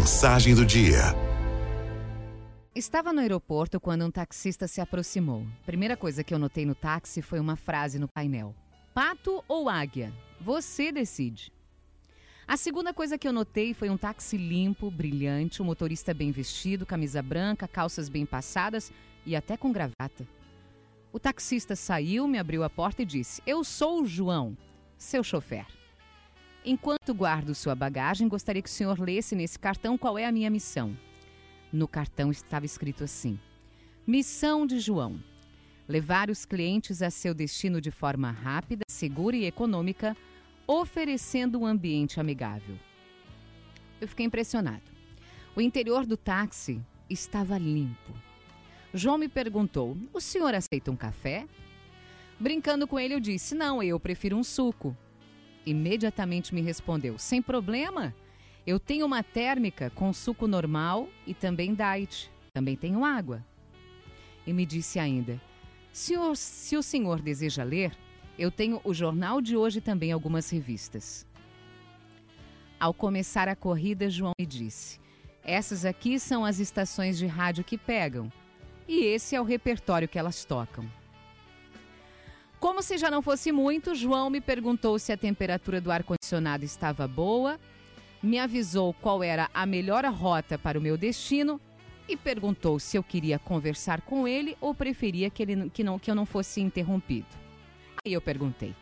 [0.00, 1.14] Mensagem do dia.
[2.74, 5.46] Estava no aeroporto quando um taxista se aproximou.
[5.66, 8.54] Primeira coisa que eu notei no táxi foi uma frase no painel:
[8.94, 10.10] Pato ou águia?
[10.40, 11.52] Você decide.
[12.48, 16.30] A segunda coisa que eu notei foi um táxi limpo, brilhante, o um motorista bem
[16.30, 18.90] vestido, camisa branca, calças bem passadas
[19.26, 20.26] e até com gravata.
[21.12, 24.56] O taxista saiu, me abriu a porta e disse: Eu sou o João,
[24.96, 25.66] seu chofer.
[26.64, 30.50] Enquanto guardo sua bagagem, gostaria que o senhor lesse nesse cartão qual é a minha
[30.50, 30.94] missão.
[31.72, 33.40] No cartão estava escrito assim:
[34.06, 35.22] Missão de João:
[35.88, 40.14] levar os clientes a seu destino de forma rápida, segura e econômica,
[40.66, 42.76] oferecendo um ambiente amigável.
[43.98, 44.82] Eu fiquei impressionado.
[45.56, 48.12] O interior do táxi estava limpo.
[48.92, 51.46] João me perguntou: O senhor aceita um café?
[52.38, 54.94] Brincando com ele, eu disse: Não, eu prefiro um suco
[55.64, 58.14] imediatamente me respondeu: Sem problema.
[58.66, 62.30] Eu tenho uma térmica com suco normal e também diet.
[62.52, 63.44] Também tenho água.
[64.46, 65.40] E me disse ainda:
[65.92, 67.96] senhor, Se o senhor deseja ler,
[68.38, 71.26] eu tenho o jornal de hoje e também algumas revistas.
[72.78, 74.98] Ao começar a corrida, João me disse:
[75.42, 78.32] Essas aqui são as estações de rádio que pegam.
[78.88, 80.90] E esse é o repertório que elas tocam.
[82.60, 87.08] Como se já não fosse muito, João me perguntou se a temperatura do ar-condicionado estava
[87.08, 87.58] boa,
[88.22, 91.58] me avisou qual era a melhor rota para o meu destino
[92.06, 96.10] e perguntou se eu queria conversar com ele ou preferia que, ele, que, não, que
[96.10, 97.28] eu não fosse interrompido.
[98.04, 98.74] Aí eu perguntei: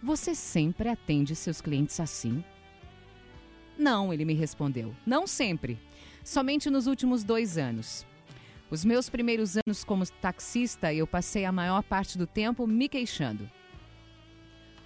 [0.00, 2.44] Você sempre atende seus clientes assim?
[3.76, 4.94] Não, ele me respondeu.
[5.04, 5.76] Não sempre.
[6.22, 8.06] Somente nos últimos dois anos.
[8.70, 13.50] Os meus primeiros anos como taxista, eu passei a maior parte do tempo me queixando.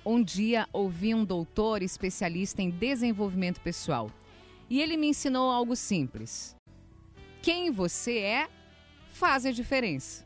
[0.06, 4.10] Um dia ouvi um doutor especialista em desenvolvimento pessoal
[4.70, 6.56] e ele me ensinou algo simples.
[7.40, 8.48] Quem você é
[9.12, 10.24] faz a diferença.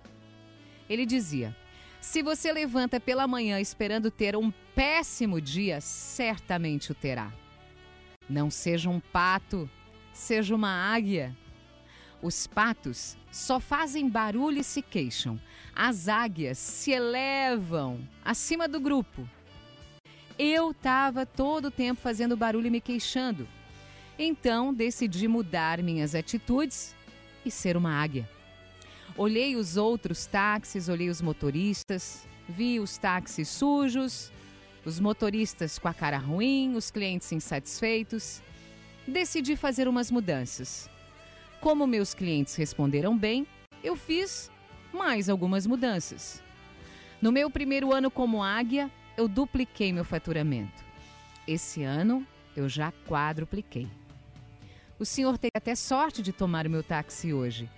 [0.89, 1.57] Ele dizia:
[2.01, 7.33] se você levanta pela manhã esperando ter um péssimo dia, certamente o terá.
[8.29, 9.69] Não seja um pato,
[10.13, 11.37] seja uma águia.
[12.23, 15.41] Os patos só fazem barulho e se queixam.
[15.75, 19.29] As águias se elevam acima do grupo.
[20.39, 23.47] Eu estava todo o tempo fazendo barulho e me queixando.
[24.19, 26.95] Então decidi mudar minhas atitudes
[27.45, 28.29] e ser uma águia.
[29.17, 34.33] Olhei os outros táxis, olhei os motoristas, vi os táxis sujos,
[34.85, 38.43] os motoristas com a cara ruim, os clientes insatisfeitos.
[39.07, 40.91] Decidi fazer umas mudanças.
[41.61, 43.47] Como meus clientes responderam bem,
[43.83, 44.51] eu fiz
[44.93, 46.43] mais algumas mudanças.
[47.21, 50.85] No meu primeiro ano como águia, eu dupliquei meu faturamento.
[51.47, 53.89] Esse ano, eu já quadrupliquei.
[54.99, 57.69] O senhor teve até sorte de tomar o meu táxi hoje.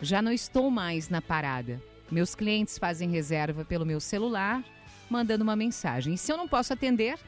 [0.00, 1.80] Já não estou mais na parada.
[2.10, 4.62] Meus clientes fazem reserva pelo meu celular,
[5.08, 6.14] mandando uma mensagem.
[6.14, 7.18] E se eu não posso atender,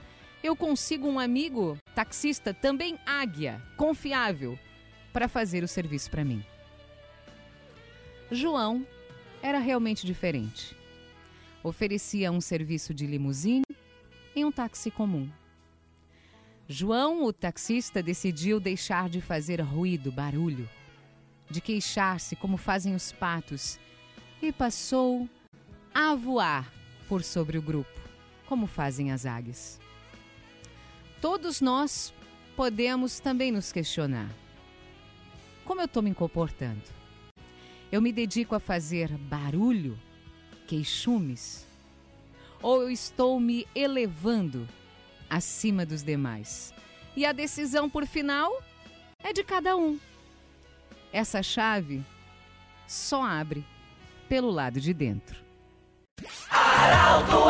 [0.43, 4.59] eu consigo um amigo taxista, também águia, confiável,
[5.15, 6.45] para fazer o serviço para mim.
[8.33, 8.85] João
[9.41, 10.77] era realmente diferente.
[11.63, 13.65] Oferecia um serviço de limusine
[14.35, 15.31] em um táxi comum.
[16.67, 20.69] João, o taxista, decidiu deixar de fazer ruído, barulho,
[21.49, 23.79] de queixar-se como fazem os patos,
[24.43, 25.29] e passou
[25.95, 26.69] a voar
[27.09, 28.01] por sobre o grupo,
[28.47, 29.79] como fazem as águias.
[31.21, 32.13] Todos nós
[32.57, 34.44] podemos também nos questionar
[35.65, 36.83] como eu estou me comportando?
[37.91, 39.99] Eu me dedico a fazer barulho,
[40.67, 41.67] queixumes?
[42.63, 44.69] Ou eu estou me elevando
[45.29, 46.73] acima dos demais?
[47.17, 48.63] E a decisão, por final,
[49.23, 49.99] é de cada um.
[51.13, 52.05] Essa chave
[52.87, 53.65] só abre
[54.29, 55.45] pelo lado de dentro.
[56.51, 57.45] Araldo